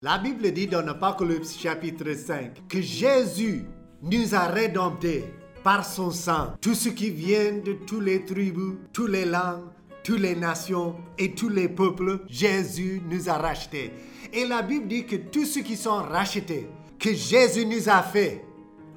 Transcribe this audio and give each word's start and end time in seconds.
La 0.00 0.16
Bible 0.16 0.52
dit 0.52 0.68
dans 0.68 0.86
Apocalypse 0.86 1.58
chapitre 1.58 2.14
5 2.14 2.68
que 2.68 2.80
Jésus 2.80 3.64
nous 4.00 4.32
a 4.32 4.46
rédemptés 4.46 5.24
par 5.64 5.84
son 5.84 6.12
sang. 6.12 6.52
Tous 6.60 6.76
ceux 6.76 6.92
qui 6.92 7.10
viennent 7.10 7.62
de 7.62 7.72
toutes 7.72 8.04
les 8.04 8.24
tribus, 8.24 8.76
toutes 8.92 9.10
les 9.10 9.24
langues, 9.24 9.64
toutes 10.04 10.20
les 10.20 10.36
nations 10.36 10.94
et 11.18 11.34
tous 11.34 11.48
les 11.48 11.68
peuples, 11.68 12.20
Jésus 12.28 13.02
nous 13.10 13.28
a 13.28 13.38
rachetés. 13.38 13.90
Et 14.32 14.46
la 14.46 14.62
Bible 14.62 14.86
dit 14.86 15.04
que 15.04 15.16
tous 15.16 15.46
ceux 15.46 15.62
qui 15.62 15.74
sont 15.74 15.96
rachetés, 15.96 16.68
que 17.00 17.12
Jésus 17.12 17.66
nous 17.66 17.88
a 17.88 18.00
fait 18.00 18.44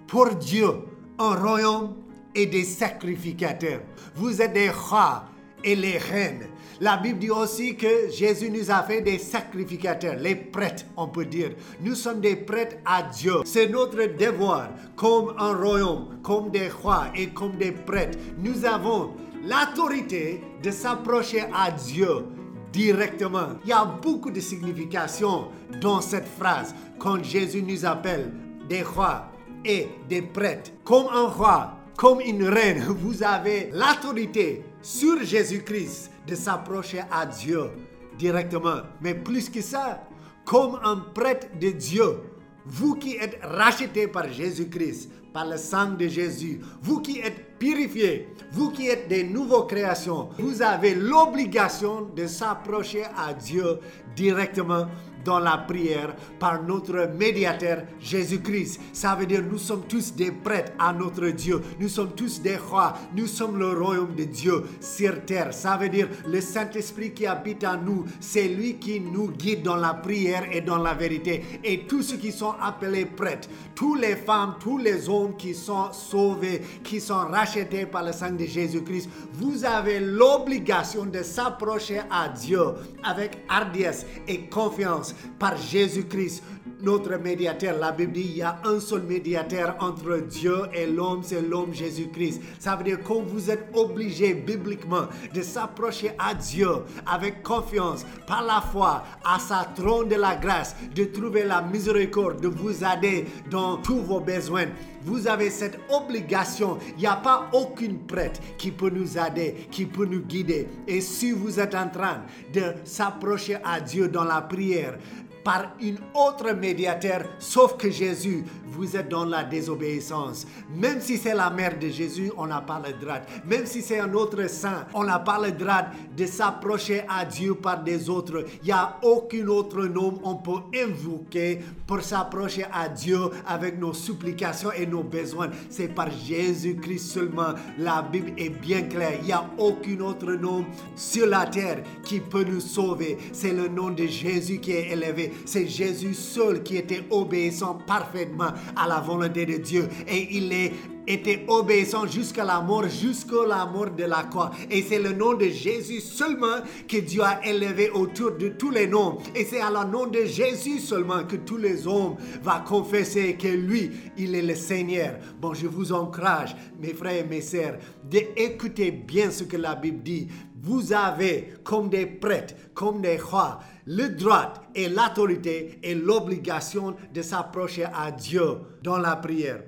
pour 0.06 0.36
Dieu 0.36 0.70
un 1.18 1.34
royaume 1.34 1.96
et 2.36 2.46
des 2.46 2.64
sacrificateurs. 2.64 3.82
Vous 4.14 4.40
êtes 4.40 4.54
des 4.54 4.70
rois 4.70 5.26
et 5.64 5.76
les 5.76 5.98
reines. 5.98 6.48
La 6.82 6.98
Bible 6.98 7.20
dit 7.20 7.30
aussi 7.30 7.76
que 7.76 8.10
Jésus 8.10 8.50
nous 8.50 8.72
a 8.72 8.82
fait 8.82 9.02
des 9.02 9.20
sacrificateurs, 9.20 10.16
les 10.16 10.34
prêtres, 10.34 10.84
on 10.98 11.08
peut 11.08 11.26
dire. 11.26 11.52
Nous 11.80 11.94
sommes 11.94 12.20
des 12.20 12.36
prêtres 12.36 12.78
à 12.84 13.04
Dieu. 13.04 13.36
C'est 13.46 13.68
notre 13.68 14.04
devoir, 14.18 14.70
comme 14.96 15.36
un 15.38 15.54
royaume, 15.54 16.18
comme 16.24 16.50
des 16.50 16.70
rois 16.70 17.10
et 17.16 17.28
comme 17.28 17.56
des 17.56 17.72
prêtres. 17.72 18.18
Nous 18.40 18.66
avons 18.66 19.12
l'autorité 19.44 20.42
de 20.64 20.72
s'approcher 20.72 21.44
à 21.54 21.70
Dieu 21.70 22.26
directement. 22.74 23.50
Il 23.64 23.70
y 23.70 23.74
a 23.74 23.86
beaucoup 23.86 24.32
de 24.32 24.40
signification 24.40 25.50
dans 25.82 26.02
cette 26.02 26.28
phrase 26.28 26.74
quand 26.98 27.24
Jésus 27.24 27.62
nous 27.62 27.86
appelle 27.86 28.34
des 28.68 28.82
rois 28.82 29.28
et 29.64 29.88
des 30.10 30.24
prêtres. 30.24 30.72
Comme 30.84 31.06
un 31.14 31.28
roi, 31.28 31.78
comme 31.96 32.22
une 32.22 32.44
reine, 32.44 32.84
vous 32.88 33.24
avez 33.24 33.70
l'autorité 33.74 34.64
sur 34.82 35.24
Jésus-Christ 35.24 36.12
de 36.28 36.36
s'approcher 36.36 37.02
à 37.12 37.26
Dieu 37.26 37.70
directement. 38.18 38.82
Mais 39.02 39.14
plus 39.14 39.50
que 39.50 39.62
ça, 39.62 40.04
comme 40.46 40.80
un 40.84 40.98
prêtre 40.98 41.48
de 41.60 41.70
Dieu, 41.70 42.18
vous 42.66 42.96
qui 42.96 43.16
êtes 43.16 43.40
rachetés 43.44 44.08
par 44.08 44.32
Jésus-Christ, 44.32 45.12
par 45.34 45.48
le 45.48 45.58
sang 45.58 45.92
de 45.92 46.08
Jésus, 46.08 46.62
vous 46.82 47.02
qui 47.02 47.20
êtes 47.20 47.51
purifiés, 47.62 48.28
vous 48.52 48.72
qui 48.72 48.88
êtes 48.90 49.08
des 49.08 49.24
nouvelles 49.24 49.68
créations, 49.68 50.30
vous 50.40 50.64
avez 50.64 50.96
l'obligation 50.96 52.10
de 52.16 52.26
s'approcher 52.26 53.04
à 53.16 53.36
Dieu 53.36 53.78
directement 54.16 54.88
dans 55.24 55.40
la 55.40 55.58
prière 55.58 56.16
par 56.40 56.64
notre 56.64 57.10
médiateur 57.16 57.84
Jésus-Christ. 58.00 58.80
Ça 58.94 59.16
veut 59.16 59.26
dire 59.26 59.44
nous 59.44 59.58
sommes 59.58 59.84
tous 59.88 60.16
des 60.16 60.32
prêtres 60.32 60.72
à 60.80 60.94
notre 60.94 61.28
Dieu. 61.28 61.62
Nous 61.80 61.90
sommes 61.90 62.14
tous 62.16 62.42
des 62.42 62.58
rois. 62.58 62.94
Nous 63.16 63.28
sommes 63.28 63.60
le 63.60 63.70
royaume 63.78 64.16
de 64.16 64.24
Dieu 64.24 64.64
sur 64.80 65.24
terre. 65.26 65.54
Ça 65.54 65.78
veut 65.78 65.90
dire 65.90 66.10
le 66.28 66.42
Saint-Esprit 66.42 67.14
qui 67.14 67.28
habite 67.28 67.64
en 67.64 67.78
nous, 67.78 68.06
c'est 68.20 68.48
lui 68.48 68.76
qui 68.76 69.00
nous 69.00 69.30
guide 69.30 69.64
dans 69.64 69.76
la 69.76 69.94
prière 69.94 70.46
et 70.52 70.62
dans 70.62 70.78
la 70.78 70.94
vérité. 70.94 71.44
Et 71.64 71.86
tous 71.86 72.02
ceux 72.02 72.18
qui 72.18 72.32
sont 72.32 72.56
appelés 72.62 73.06
prêtres, 73.06 73.50
tous 73.76 73.96
les 73.96 74.16
femmes, 74.16 74.56
tous 74.60 74.78
les 74.78 75.08
hommes 75.08 75.36
qui 75.38 75.54
sont 75.54 75.92
sauvés, 75.92 76.62
qui 76.84 77.00
sont 77.00 77.28
rachetés 77.30 77.51
par 77.92 78.04
le 78.04 78.12
sang 78.12 78.32
de 78.32 78.46
Jésus-Christ, 78.46 79.10
vous 79.34 79.66
avez 79.66 80.00
l'obligation 80.00 81.06
de 81.06 81.22
s'approcher 81.22 82.02
à 82.10 82.30
Dieu 82.30 82.62
avec 83.04 83.40
hardiesse 83.50 84.06
et 84.28 84.46
confiance 84.48 85.14
par 85.38 85.58
Jésus-Christ, 85.58 86.44
notre 86.84 87.18
médiateur. 87.18 87.78
La 87.78 87.92
Bible 87.92 88.14
dit 88.14 88.22
il 88.22 88.38
y 88.38 88.42
a 88.42 88.60
un 88.66 88.80
seul 88.80 89.04
médiateur 89.04 89.76
entre 89.80 90.18
Dieu 90.20 90.58
et 90.74 90.86
l'homme, 90.86 91.22
c'est 91.24 91.42
l'homme 91.42 91.74
Jésus-Christ. 91.74 92.42
Ça 92.60 92.76
veut 92.76 92.84
dire 92.84 93.02
que 93.04 93.14
vous 93.14 93.50
êtes 93.50 93.68
obligé 93.74 94.34
bibliquement 94.34 95.08
de 95.34 95.42
s'approcher 95.42 96.12
à 96.18 96.34
Dieu 96.34 96.70
avec 97.06 97.44
confiance, 97.44 98.06
par 98.28 98.44
la 98.44 98.62
foi, 98.62 99.04
à 99.24 99.40
sa 99.40 99.68
trône 99.76 100.10
de 100.10 100.16
la 100.16 100.36
grâce, 100.36 100.76
de 100.96 101.06
trouver 101.06 101.44
la 101.44 101.62
miséricorde, 101.62 102.42
de 102.42 102.48
vous 102.48 102.84
aider 102.84 103.26
dans 103.50 103.78
tous 103.78 104.02
vos 104.02 104.20
besoins. 104.20 104.66
Vous 105.04 105.28
avez 105.28 105.50
cette 105.50 105.80
obligation. 105.90 106.78
Il 106.96 107.02
n'y 107.02 107.08
a 107.08 107.16
pas 107.16 107.50
aucune 107.54 108.00
prêtre 108.00 108.40
qui 108.58 108.72
peut 108.72 108.90
nous 108.90 109.18
aider, 109.18 109.68
qui 109.72 109.86
peut 109.86 110.06
nous 110.06 110.22
guider. 110.22 110.68
Et 110.88 111.02
si 111.02 111.32
vous 111.32 111.60
êtes 111.60 111.76
en 111.76 111.90
train 111.90 112.22
de 112.54 112.74
s'approcher 112.84 113.58
à 113.64 113.80
Dieu 113.82 114.08
dans 114.08 114.24
la 114.24 114.42
prière, 114.42 114.98
par 115.44 115.72
une 115.80 115.98
autre 116.14 116.52
médiateur, 116.54 117.24
sauf 117.40 117.78
que 117.78 117.90
Jésus, 117.90 118.44
vous 118.66 118.96
êtes 118.96 119.10
dans 119.10 119.26
la 119.26 119.44
désobéissance. 119.44 120.48
Même 120.74 121.02
si 121.02 121.18
c'est 121.18 121.36
la 121.36 121.50
mère 121.50 121.78
de 121.78 121.90
Jésus, 121.90 122.32
on 122.38 122.48
n'a 122.48 122.62
pas 122.62 122.82
le 122.86 122.94
droit. 122.94 123.20
Même 123.46 123.66
si 123.66 123.82
c'est 123.82 124.00
un 124.00 124.14
autre 124.14 124.50
saint, 124.50 124.86
on 124.94 125.04
n'a 125.04 125.20
pas 125.20 125.40
le 125.40 125.52
droit 125.52 125.88
de 126.16 126.26
s'approcher 126.26 127.04
à 127.10 127.26
Dieu 127.26 127.56
par 127.56 127.84
des 127.84 128.10
autres. 128.10 128.46
Il 128.62 128.68
n'y 128.68 128.72
a 128.72 128.98
aucun 129.02 129.48
autre 129.48 129.82
nom 129.86 130.12
on 130.24 130.36
peut 130.36 130.62
invoquer 130.76 131.60
pour 131.86 132.02
s'approcher 132.02 132.66
à 132.72 132.88
Dieu 132.90 133.20
avec 133.46 133.80
nos 133.80 133.94
supplications 133.94 134.72
et 134.72 134.86
nos 134.86 135.04
besoins. 135.04 135.50
C'est 135.70 135.90
par 135.90 136.10
Jésus-Christ 136.12 137.00
seulement. 137.00 137.54
La 137.78 138.02
Bible 138.02 138.32
est 138.38 138.50
bien 138.50 138.84
claire. 138.84 139.18
Il 139.20 139.26
n'y 139.26 139.32
a 139.32 139.46
aucun 139.58 140.00
autre 140.00 140.32
nom 140.34 140.66
sur 140.96 141.28
la 141.28 141.46
terre 141.46 141.84
qui 142.04 142.20
peut 142.20 142.44
nous 142.44 142.62
sauver. 142.62 143.18
C'est 143.34 143.54
le 143.54 143.68
nom 143.68 143.90
de 143.90 144.06
Jésus 144.06 144.60
qui 144.60 144.72
est 144.72 144.92
élevé. 144.92 145.31
C'est 145.46 145.68
Jésus 145.68 146.14
seul 146.14 146.64
qui 146.64 146.78
était 146.78 147.04
obéissant 147.10 147.76
parfaitement 147.86 148.52
à 148.76 148.88
la 148.88 149.00
volonté 149.00 149.46
de 149.46 149.58
Dieu. 149.58 149.88
Et 150.08 150.28
il 150.38 150.52
est 150.54 150.74
était 151.08 151.44
obéissant 151.48 152.06
jusqu'à 152.06 152.46
la 152.46 152.62
mort, 152.62 152.88
jusqu'à 152.88 153.46
la 153.48 153.66
mort 153.66 153.92
de 153.92 154.04
la 154.04 154.24
croix. 154.24 154.52
Et 154.70 154.82
c'est 154.82 155.00
le 155.00 155.14
nom 155.14 155.34
de 155.34 155.46
Jésus 155.46 156.00
seulement 156.00 156.58
que 156.88 156.98
Dieu 156.98 157.22
a 157.24 157.46
élevé 157.46 157.90
autour 157.90 158.32
de 158.32 158.50
tous 158.50 158.72
les 158.72 158.88
noms. 158.88 159.18
Et 159.36 159.46
c'est 159.46 159.62
à 159.62 159.70
la 159.70 159.86
nom 159.86 160.08
de 160.08 160.26
Jésus 160.26 160.80
seulement 160.80 161.24
que 161.24 161.36
tous 161.36 161.58
les 161.58 161.88
hommes 161.88 162.16
vont 162.42 162.62
confesser 162.66 163.36
que 163.36 163.48
lui, 163.48 163.92
il 164.18 164.36
est 164.36 164.42
le 164.42 164.56
Seigneur. 164.56 165.16
Bon, 165.40 165.54
je 165.54 165.68
vous 165.68 165.92
encourage, 165.92 166.56
mes 166.80 166.94
frères 166.94 167.26
et 167.26 167.28
mes 167.28 167.42
sœurs, 167.42 167.78
d'écouter 168.04 168.92
bien 168.92 169.32
ce 169.32 169.44
que 169.44 169.58
la 169.58 169.76
Bible 169.76 170.04
dit. 170.04 170.28
Vous 170.64 170.94
avez, 170.94 171.56
comme 171.64 171.90
des 171.90 172.06
prêtres, 172.06 172.54
comme 172.76 173.02
des 173.02 173.18
rois, 173.18 173.60
le 173.88 174.10
droit 174.10 174.54
et 174.76 174.90
l'autorité 174.90 175.80
et 175.82 175.96
l'obligation 175.96 176.96
de 177.12 177.22
s'approcher 177.24 177.86
à 177.86 178.12
Dieu 178.12 178.58
dans 178.84 179.00
la 179.00 179.16
prière. 179.16 179.64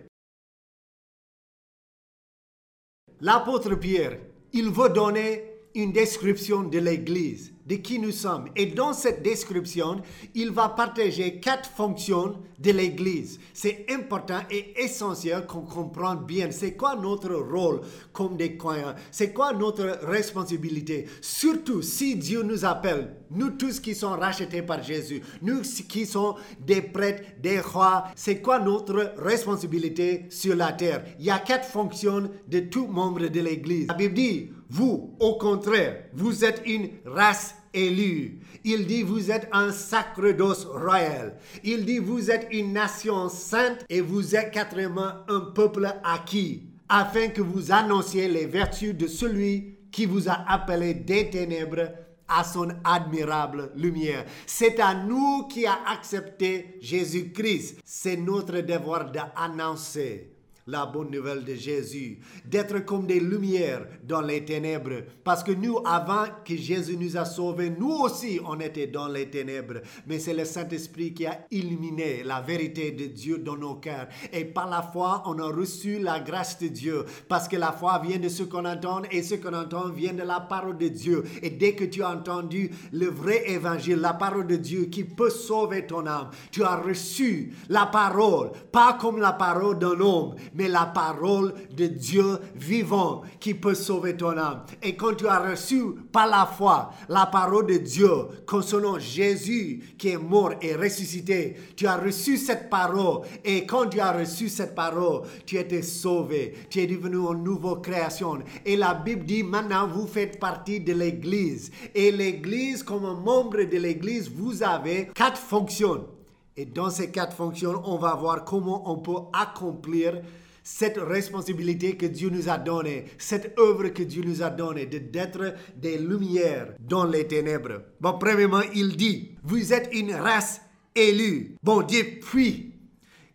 L'apôtre 3.22 3.74
Pierre, 3.76 4.20
il 4.52 4.70
veut 4.70 4.90
donner 4.90 5.53
une 5.76 5.92
description 5.92 6.64
de 6.64 6.80
l'Église, 6.80 7.52
de 7.66 7.76
qui 7.76 7.98
nous 7.98 8.12
sommes. 8.12 8.46
Et 8.56 8.68
dans 8.68 8.94
cette 8.94 9.24
description, 9.24 10.02
il 10.36 10.52
va 10.52 10.70
partager 10.70 11.40
quatre 11.40 11.70
fonctions 11.70 12.36
de 12.60 12.72
l'Église. 12.72 13.40
C'est 13.54 13.86
important 13.90 14.42
et 14.52 14.74
essentiel 14.82 15.46
qu'on 15.46 15.62
comprenne 15.62 16.20
bien 16.26 16.52
c'est 16.52 16.74
quoi 16.74 16.96
notre 16.96 17.34
rôle 17.34 17.82
comme 18.12 18.38
des 18.38 18.56
croyants, 18.58 18.94
c'est 19.12 19.34
quoi 19.34 19.54
notre 19.54 20.00
responsabilité? 20.04 21.08
Surtout 21.22 21.82
si 21.82 22.16
Dieu 22.16 22.44
nous 22.44 22.64
appelle, 22.66 23.16
nous 23.32 23.50
tous 23.52 23.80
qui 23.80 23.96
sommes 23.96 24.20
rachetés 24.20 24.62
par 24.62 24.84
Jésus, 24.84 25.22
nous 25.42 25.62
qui 25.62 26.06
sommes 26.06 26.36
des 26.60 26.82
prêtres, 26.82 27.24
des 27.42 27.60
rois, 27.60 28.06
c'est 28.16 28.42
quoi 28.42 28.60
notre 28.60 29.14
responsabilité 29.18 30.26
sur 30.30 30.56
la 30.56 30.72
terre? 30.72 31.04
Il 31.20 31.26
y 31.26 31.32
a 31.32 31.40
quatre 31.40 31.68
fonctions 31.68 32.30
de 32.48 32.60
tout 32.60 32.88
membre 32.88 33.28
de 33.28 33.40
l'Église. 33.40 33.88
La 33.88 33.96
Bible 33.96 34.14
dit, 34.14 34.50
vous, 34.74 35.16
au 35.20 35.36
contraire, 35.36 36.06
vous 36.14 36.44
êtes 36.44 36.64
une 36.66 36.90
race 37.06 37.54
élue. 37.76 38.40
Il 38.64 38.88
dit, 38.88 39.04
vous 39.04 39.30
êtes 39.30 39.48
un 39.52 39.72
sacerdoce 39.72 40.66
royal. 40.66 41.38
Il 41.64 41.86
dit, 41.86 42.00
vous 42.00 42.32
êtes 42.32 42.48
une 42.52 42.74
nation 42.74 43.30
sainte 43.30 43.86
et 43.88 44.02
vous 44.02 44.36
êtes 44.36 44.50
quatrièmement 44.50 45.12
un 45.28 45.42
peuple 45.42 45.88
acquis, 46.04 46.64
afin 46.90 47.28
que 47.28 47.44
vous 47.44 47.72
annonciez 47.72 48.28
les 48.28 48.48
vertus 48.48 48.96
de 48.96 49.06
celui 49.06 49.78
qui 49.92 50.08
vous 50.08 50.28
a 50.28 50.44
appelé 50.48 50.96
des 50.96 51.30
ténèbres 51.30 51.92
à 52.28 52.44
son 52.44 52.70
admirable 52.84 53.70
lumière. 53.76 54.26
C'est 54.48 54.80
à 54.80 54.96
nous 54.96 55.48
qui 55.50 55.68
a 55.68 55.78
accepté 55.88 56.80
Jésus-Christ. 56.82 57.80
C'est 57.86 58.18
notre 58.18 58.62
devoir 58.62 59.12
d'annoncer 59.12 60.33
la 60.68 60.86
bonne 60.86 61.12
nouvelle 61.12 61.44
de 61.44 61.56
Jésus, 61.56 62.20
d'être 62.46 62.86
comme 62.86 63.06
des 63.06 63.20
lumières 63.20 63.86
dans 64.04 64.22
les 64.22 64.46
ténèbres. 64.46 65.04
Parce 65.24 65.44
que 65.44 65.52
nous, 65.52 65.80
avant 65.86 66.26
que 66.46 66.56
Jésus 66.56 66.98
nous 66.98 67.18
a 67.18 67.26
sauvés, 67.26 67.70
nous 67.70 67.92
aussi, 67.92 68.40
on 68.46 68.60
était 68.60 68.88
dans 68.88 69.08
les 69.08 69.30
ténèbres. 69.30 69.82
Mais 70.08 70.20
c'est 70.20 70.34
le 70.34 70.46
Saint-Esprit 70.46 71.14
qui 71.14 71.26
a 71.26 71.46
illuminé 71.52 72.24
la 72.24 72.42
vérité 72.42 72.92
de 72.92 73.06
Dieu 73.06 73.40
dans 73.40 73.58
nos 73.58 73.76
cœurs. 73.76 74.08
Et 74.32 74.46
par 74.46 74.70
la 74.70 74.82
foi, 74.82 75.24
on 75.26 75.38
a 75.40 75.52
reçu 75.52 76.00
la 76.00 76.20
grâce 76.20 76.60
de 76.60 76.68
Dieu. 76.68 77.06
Parce 77.28 77.48
que 77.48 77.58
la 77.58 77.72
foi 77.72 78.00
vient 78.00 78.20
de 78.20 78.30
ce 78.30 78.44
qu'on 78.44 78.66
entend 78.66 79.02
et 79.12 79.24
ce 79.24 79.36
qu'on 79.36 79.54
entend 79.54 79.90
vient 79.90 80.14
de 80.14 80.24
la 80.24 80.40
parole 80.40 80.78
de 80.78 80.88
Dieu. 80.88 81.24
Et 81.42 81.50
dès 81.50 81.76
que 81.76 81.84
tu 81.84 82.04
as 82.04 82.12
entendu 82.12 82.72
le 82.92 83.08
vrai 83.08 83.50
évangile, 83.52 83.98
la 83.98 84.14
parole 84.14 84.48
de 84.48 84.56
Dieu 84.56 84.86
qui 84.86 85.04
peut 85.04 85.30
sauver 85.30 85.86
ton 85.86 86.08
âme, 86.08 86.30
tu 86.52 86.64
as 86.64 86.78
reçu 86.78 87.54
la 87.70 87.86
parole, 87.86 88.52
pas 88.72 88.94
comme 88.94 89.20
la 89.20 89.34
parole 89.34 89.80
d'un 89.80 90.00
homme, 90.00 90.36
mais 90.54 90.68
la 90.68 90.86
parole 90.86 91.54
de 91.76 91.88
Dieu 91.88 92.38
vivant 92.56 93.22
qui 93.40 93.54
peut 93.54 93.76
sauver 93.76 94.16
ton 94.16 94.38
âme. 94.38 94.64
Et 94.82 94.96
quand 94.96 95.16
tu 95.16 95.28
as 95.28 95.40
reçu 95.40 95.82
par 96.12 96.28
la 96.28 96.46
foi 96.46 96.92
la 97.10 97.26
parole 97.26 97.68
de 97.68 97.78
Dieu 97.78 98.10
concernant 98.46 99.00
Jésus 99.00 99.96
qui 99.98 100.10
est 100.10 100.18
mort 100.18 100.54
et 100.62 100.76
ressuscité, 100.76 101.56
tu 101.76 101.88
as 101.88 101.98
reçu 101.98 102.38
cette 102.38 102.70
parole. 102.70 103.22
Et 103.44 103.66
quand 103.66 103.88
tu 103.88 104.00
as 104.00 104.12
reçu 104.12 104.50
cette 104.50 104.76
parole, 104.76 105.24
tu 105.46 105.58
étais 105.58 105.82
sauvé. 105.82 106.54
Tu 106.70 106.80
es 106.80 106.88
devenu 106.88 107.18
une 107.18 107.44
nouvelle 107.44 107.82
création. 107.82 108.40
Et 108.66 108.76
la 108.76 108.94
Bible 108.94 109.26
dit 109.26 109.44
maintenant 109.44 109.88
vous 109.88 110.08
faites 110.08 110.40
partie 110.40 110.80
de 110.80 110.94
l'Église. 110.94 111.72
Et 111.94 112.12
l'Église, 112.12 112.84
comme 112.84 113.04
membre 113.24 113.64
de 113.64 113.78
l'Église, 113.78 114.30
vous 114.30 114.64
avez 114.64 115.10
quatre 115.14 115.38
fonctions. 115.40 116.06
Et 116.56 116.66
dans 116.66 116.90
ces 116.90 117.10
quatre 117.10 117.36
fonctions, 117.36 117.82
on 117.86 117.98
va 117.98 118.14
voir 118.16 118.46
comment 118.46 118.92
on 118.92 118.98
peut 118.98 119.28
accomplir 119.34 120.22
cette 120.64 120.98
responsabilité 120.98 121.98
que 121.98 122.06
Dieu 122.06 122.30
nous 122.30 122.48
a 122.48 122.58
donnée, 122.58 123.06
cette 123.18 123.58
œuvre 123.60 123.90
que 123.90 124.04
Dieu 124.04 124.24
nous 124.24 124.42
a 124.42 124.50
donnée, 124.50 124.86
de 124.86 125.00
d'être 125.00 125.56
des 125.76 125.98
lumières 125.98 126.74
dans 126.80 127.06
les 127.06 127.28
ténèbres. 127.28 127.82
Bon, 128.00 128.18
premièrement, 128.18 128.62
il 128.74 128.96
dit, 128.96 129.36
vous 129.44 129.74
êtes 129.74 129.90
une 129.94 130.14
race 130.14 130.62
élue. 130.96 131.58
Bon, 131.62 131.82
depuis 131.82 132.76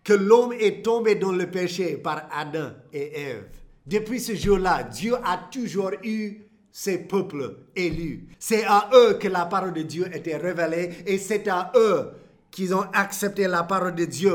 que 0.03 0.15
l'homme 0.15 0.55
est 0.59 0.83
tombé 0.83 1.17
dans 1.17 1.33
le 1.33 1.51
péché 1.51 1.99
par 1.99 2.29
Adam 2.33 2.71
et 2.93 3.21
Ève, 3.21 3.49
depuis 3.87 4.21
ce 4.21 4.35
jour-là, 4.35 4.85
Dieu 4.85 5.15
a 5.25 5.49
toujours 5.51 5.93
eu 6.03 6.45
ses 6.71 6.99
peuples 6.99 7.57
élus. 7.75 8.29
C'est 8.39 8.65
à 8.65 8.89
eux 8.95 9.15
que 9.15 9.29
la 9.29 9.47
parole 9.47 9.73
de 9.73 9.83
Dieu 9.83 10.07
était 10.15 10.37
révélée 10.37 10.91
et 11.07 11.19
c'est 11.19 11.49
à 11.49 11.73
eux 11.75 12.11
qu'ils 12.51 12.75
ont 12.75 12.87
accepté 12.93 13.47
la 13.47 13.63
parole 13.63 13.95
de 13.95 14.05
Dieu. 14.05 14.33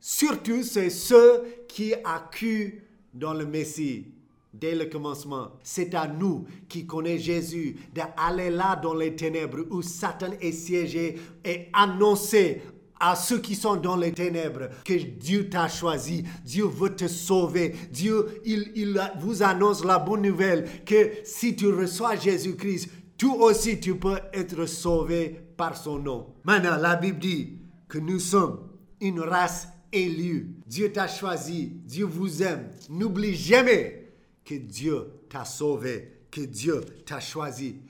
Surtout, 0.00 0.62
c'est 0.62 0.90
ceux 0.90 1.44
qui 1.68 1.94
cru 2.30 2.82
dans 3.12 3.34
le 3.34 3.46
Messie 3.46 4.06
dès 4.52 4.74
le 4.74 4.86
commencement. 4.86 5.48
C'est 5.62 5.94
à 5.94 6.06
nous 6.06 6.46
qui 6.68 6.86
connaissons 6.86 7.24
Jésus 7.24 7.76
d'aller 7.94 8.50
là 8.50 8.76
dans 8.76 8.94
les 8.94 9.14
ténèbres 9.14 9.66
où 9.70 9.82
Satan 9.82 10.30
est 10.40 10.52
siégé 10.52 11.18
et 11.44 11.68
annoncer 11.72 12.62
à 12.98 13.14
ceux 13.14 13.38
qui 13.38 13.54
sont 13.54 13.76
dans 13.76 13.96
les 13.96 14.12
ténèbres 14.12 14.68
que 14.84 14.94
Dieu 14.94 15.50
t'a 15.50 15.68
choisi, 15.68 16.24
Dieu 16.44 16.64
veut 16.64 16.94
te 16.94 17.06
sauver, 17.06 17.74
Dieu 17.90 18.40
il, 18.44 18.72
il 18.74 19.00
vous 19.20 19.42
annonce 19.42 19.84
la 19.84 19.98
bonne 19.98 20.22
nouvelle 20.22 20.66
que 20.86 21.10
si 21.24 21.54
tu 21.54 21.68
reçois 21.68 22.16
Jésus-Christ, 22.16 22.88
toi 23.18 23.36
aussi 23.46 23.80
tu 23.80 23.96
peux 23.96 24.18
être 24.32 24.66
sauvé 24.66 25.40
par 25.56 25.76
son 25.76 25.98
nom. 25.98 26.34
Maintenant, 26.44 26.76
la 26.76 26.96
Bible 26.96 27.18
dit 27.18 27.58
que 27.88 27.98
nous 27.98 28.18
sommes 28.18 28.68
une 29.00 29.20
race 29.20 29.68
élue. 29.92 30.56
Dieu 30.66 30.92
t'a 30.92 31.08
choisi, 31.08 31.72
Dieu 31.84 32.04
vous 32.04 32.42
aime. 32.42 32.70
N'oublie 32.90 33.34
jamais 33.34 34.12
que 34.44 34.54
Dieu 34.54 35.06
t'a 35.28 35.44
sauvé, 35.44 36.20
que 36.30 36.42
Dieu 36.42 36.80
t'a 37.04 37.20
choisi. 37.20 37.80